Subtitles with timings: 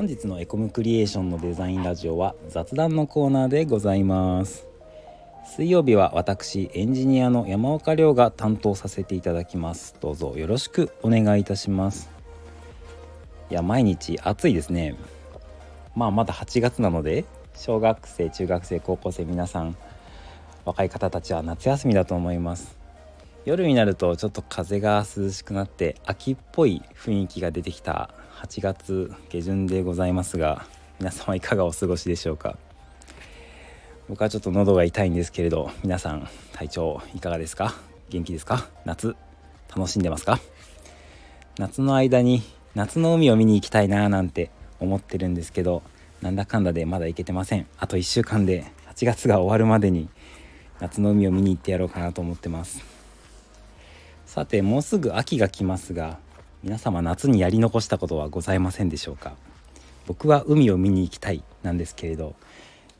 [0.00, 4.66] 本日のエコムクリエーションのデザインラジオは雑談のコーナーでございます。
[5.44, 9.94] 水曜日は私エンジニアの山岡亮が担当させていただきます。
[10.00, 12.08] どうぞよろしくお願いいたします。
[13.50, 14.96] いや毎日暑いですね。
[15.94, 19.76] まあまだ8月なので小学生中学生高校生皆さん
[20.64, 22.78] 若い方たちは夏休みだと思います。
[23.44, 30.64] 夜になるとちょっと風が涼しくなって秋っぽい雰囲気が出てきた8月下旬でございますが
[30.98, 32.56] 皆様いかがお過ごしでしょうか？
[34.08, 37.74] 僕はちょっと喉が痛いんですけれど皆さん体調いかがですか？
[38.08, 38.66] 元気ですか？
[38.86, 39.14] 夏
[39.68, 40.40] 楽しんでますか？
[41.58, 42.42] 夏の間に
[42.74, 44.50] 夏の海を見に行きたいなーなんて
[44.80, 45.82] 思ってるんですけど
[46.22, 47.66] なんだかんだでまだ行けてません。
[47.78, 48.64] あと1週間で
[48.94, 50.08] 8月が終わるまでに
[50.80, 52.82] 夏の海を見に行ってやろうかなと思ってます。
[54.24, 56.18] さてもうすぐ秋が来ますが
[56.62, 59.32] 皆様夏にやり残したことはございませんでしょうか？
[60.06, 62.34] 僕は海を見に行きたいなんですけれど、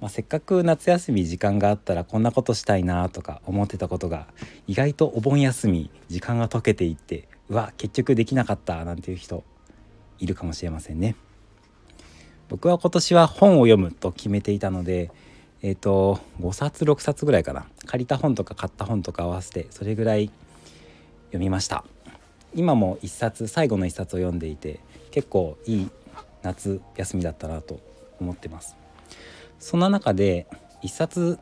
[0.00, 4.26] まあ、せっかく夏休み時間があったらこんなことしたいなとか思ってたことが
[4.66, 9.44] 意外とお盆休み時間が解けていってうわ結局できなかったなんていう人
[10.18, 11.14] いるかもしれませんね。
[12.48, 15.10] 僕は今年は本を読むと決めていたので
[15.60, 17.66] えっ、ー、と5冊6冊ぐらいかな。
[17.84, 20.30] 借りた本とか買った本とか合わせてそれぐらい
[21.26, 21.84] 読みました。
[22.54, 25.90] 今も一冊最後の一冊を読んでいて結構いい
[26.42, 27.80] 夏休みだったなと
[28.20, 28.76] 思ってます。
[29.58, 30.46] そんな中で
[30.82, 31.38] 一冊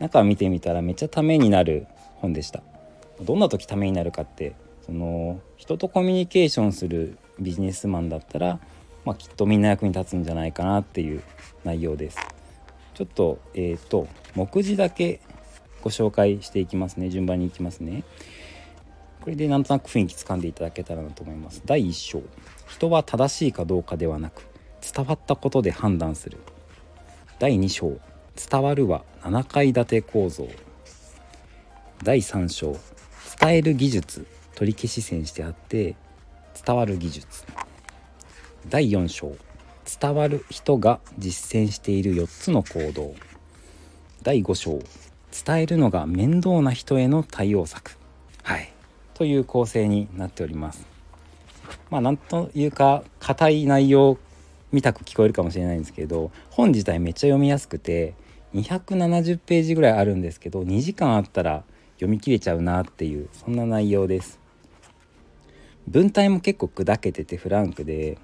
[0.00, 1.86] 中を見てみたらめっちゃためになる
[2.16, 2.62] 本でした。
[3.20, 8.58] どんな時ためになるかってその人とコミュニケーションするビジネスマンだったら、
[9.04, 11.22] まあ、きっとみんな役に立つんじゃないかなっていう
[11.64, 12.18] 内容です。
[12.94, 15.20] ちょっとえっ、ー、と目次だけ
[15.82, 17.08] ご紹介していきますね。
[17.08, 18.02] 順番にいきますね。
[19.20, 21.62] これでなんとなく雰囲気つかんでいただけたらなと思います。
[21.64, 22.22] 第1章。
[22.66, 24.51] 人は正しいかどうかではなく
[24.94, 26.38] 伝わったことで判断する。
[27.38, 27.98] 第2章。
[28.50, 30.48] 伝わるは7階建て構造。
[32.02, 32.76] 第3章。
[33.40, 34.26] 伝える技術。
[34.54, 35.96] 取り消し線してあって
[36.64, 37.44] 伝わる技術。
[38.68, 39.34] 第4章。
[40.00, 43.14] 伝わる人が実践している4つの行動。
[44.22, 44.78] 第5章。
[45.44, 47.98] 伝えるのが面倒な人への対応策。
[48.42, 48.72] はい。
[49.14, 50.86] という構成になっております。
[51.90, 54.18] まあなんというか硬い内容
[54.72, 58.14] 見たく聞こえるかもしれないんですけど本自体めっちゃ読みやすくて
[58.54, 64.40] 270ページぐらいあるんですけど2時間あったら読み切れちゃうなっていうそんな内容です。
[65.88, 68.18] 文体も結構砕けててフランクで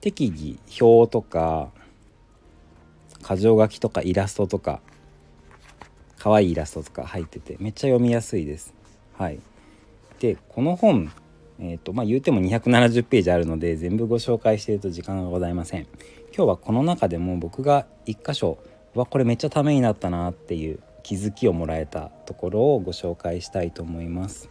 [0.00, 1.70] 適宜表とか
[3.20, 4.80] 箇条書きとかイラストとか
[6.18, 8.74] 可愛いイラストとか入っててめっちゃ読みやすいです。
[9.16, 9.40] はい。
[10.20, 11.12] でこの本
[11.60, 15.86] えーとまあ、言うても270ページあるので全部ご紹介していると時間がございません。
[16.34, 18.58] 今日はこの中でも僕が1箇所
[18.94, 24.50] わこれめっちゃためになったなっていう気づきをもらえたところをご紹介したいと思います。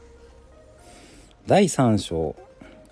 [1.45, 2.36] 第3章、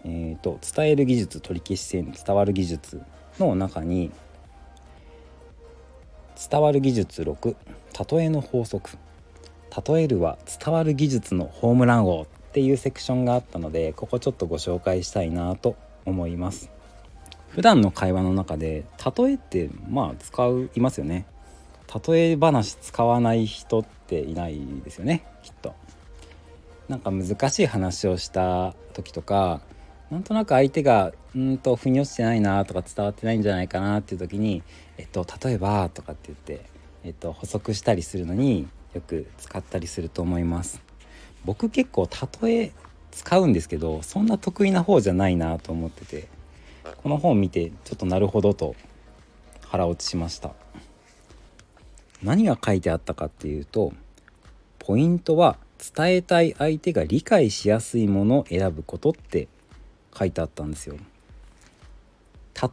[0.06, 3.02] えーと、伝える技術取り消し線伝わる技術
[3.38, 4.12] の中に
[6.50, 7.56] 伝わる技術6
[8.18, 8.98] 例えの法則。
[9.88, 12.28] 例えるは伝わる技術のホームラン王。
[12.56, 15.76] っていうセクションがあったのでここちょっとご紹介したいなと
[16.06, 16.72] 思います。
[17.50, 18.86] 普段の会話の中で
[19.18, 21.26] 例えってまあ使ういますよね。
[22.08, 25.76] 例え話使わない人っていないですよねきっと。
[26.88, 29.60] なんか難しい話をした時とか
[30.10, 34.64] なんとなく相手がうんと腑に落ちてないなとか伝わってないんじゃないかなっていう時に
[34.98, 36.66] 「えっと例えば」とかって言って、
[37.04, 40.95] えっと、補足したりするのによく使ったりすると思います。
[41.46, 42.10] 僕結構
[42.44, 42.72] 例え
[43.12, 46.28] 使うんですけどそんな得意な方じゃないなと思ってて
[47.04, 48.76] この本見てちょっとなるほどと
[49.68, 50.52] 腹落ちしました
[52.22, 53.94] 何が書いてあったかっていうと
[54.80, 55.58] ポイントは
[55.96, 59.48] 伝えたい相手が理解しやすいものを選ぶことって
[60.18, 60.96] 書いてあったんですよ。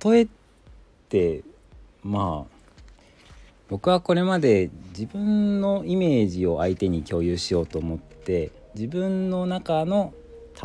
[0.04, 0.28] 例えっ
[1.08, 1.42] て
[2.02, 2.62] まあ
[3.68, 10.12] 僕はこれまで自分のイメージを相手に共有しようと思って自分の中の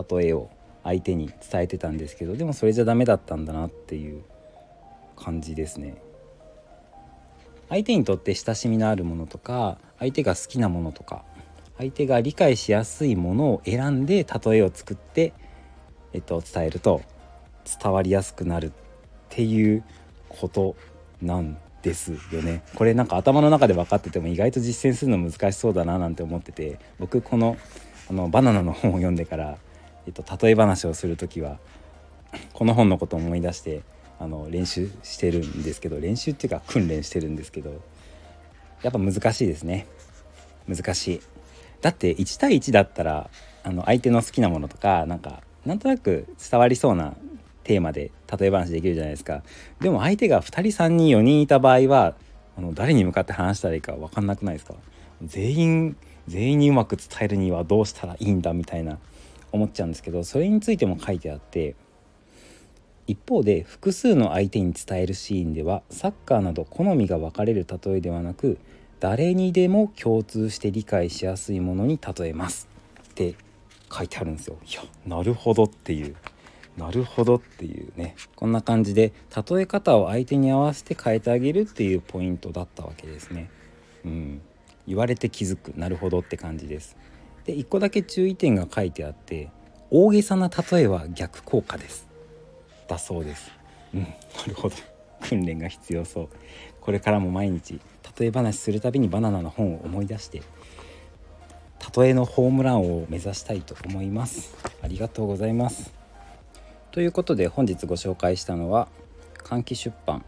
[0.09, 0.49] 例えを
[0.83, 4.23] 相手に伝えてたんですけどでもそれじゃダメだったんだなっていう
[5.15, 6.01] 感じですね。
[7.69, 11.25] 相手にとって親しみのあるものとか相手が好きなものとか
[11.77, 15.33] 相手が理解しやすいものを選んで例えを作って、
[16.13, 17.01] えっと、伝えると
[17.81, 18.71] 伝わりやすくなるっ
[19.29, 19.83] ていう
[20.29, 20.75] こと
[21.21, 22.63] なんですよね。
[22.75, 27.57] これなんか頭の中で分かってても意外と実践するの難しそうだななんて思ってて僕この
[28.09, 29.57] あのバナナの本を読んでから、
[30.05, 31.57] えっと、例え話をする時は
[32.53, 33.81] この本のことを思い出して
[34.19, 37.81] あの練習してるんですけど練習っていうか訓練してるんですけど
[38.81, 39.87] やっぱ難しいですね。
[40.67, 41.21] 難しい。
[41.81, 43.29] だって1対1だったら
[43.63, 47.13] あの相手の好きなものとかなんかなんとなく伝わりそうな
[47.63, 49.43] テーマで例え話できるじゃないですか。
[49.81, 52.15] でも相手が2人3人4人いた場合は
[52.57, 54.73] あの誰に向かって話したらいいか分かんなくないですか？
[55.23, 58.97] 全員全員にうまく伝えるにはどうしたらいいんだみたいな
[59.51, 61.75] 思っちゃうんですけどそれについても書いてあって
[63.07, 68.57] 一方で複数の相手に伝えるシーンではサッカーなど好みが分かれる例えではなく
[68.99, 72.67] 誰にでも共通して理解しやすいものに例えます
[73.11, 73.35] って
[73.91, 74.57] 書いてあるんですよ。
[74.67, 76.15] いやなるほどっていう
[76.77, 79.13] なるほどっていうねこんな感じで
[79.49, 83.49] 例え方を相手に合わせて変えてあげるっていうポイントだったわけですね。
[84.05, 84.41] うん、
[84.87, 85.73] 言われて気づく。
[85.75, 86.95] なるほどって感じです。
[87.45, 89.49] で1個だけ注意点が書いてあって
[89.89, 92.07] 大げさな例えは逆効果です。
[92.87, 93.51] だそうです。
[93.93, 94.01] うん。
[94.01, 94.07] な
[94.47, 94.75] るほど。
[95.21, 96.29] 訓練が必要そう。
[96.81, 97.79] これからも毎日
[98.17, 100.41] 例え話するたびにバナナの本を思い出して
[101.95, 104.55] 例えのホームランを目指したいと思います。
[104.81, 105.93] ありがとうございます。
[106.91, 108.87] ということで本日ご紹介したのは
[109.43, 110.25] 換気出版。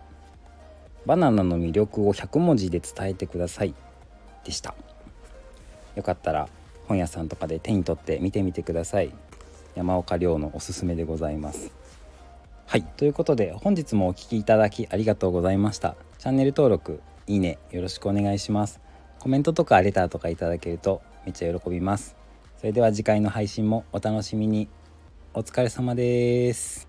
[1.06, 3.73] バナナの魅力を100文字で伝えてください。
[4.49, 4.73] でした。
[5.95, 6.49] よかったら
[6.87, 9.13] 本屋さんとかで手に取って見てみてください。
[9.75, 11.71] 山岡亮のおすすめでございます。
[12.65, 15.95] はいということで本日もお聴きいただきありがとうございました。
[16.17, 18.79] チャンネル登録いいねよろしくお願いします。
[19.19, 22.15] コメントとかレターとかいただけるとめっちゃ喜びます。
[22.57, 24.67] それでは次回の配信もお楽しみに。
[25.35, 26.87] お疲れ様です。